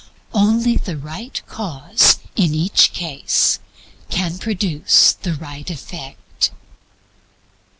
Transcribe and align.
Only 0.33 0.77
the 0.77 0.97
right 0.97 1.39
cause 1.45 2.17
in 2.35 2.55
each 2.55 2.91
case 2.91 3.59
can 4.09 4.39
produce 4.39 5.11
the 5.13 5.33
right 5.35 5.69
effect. 5.69 6.49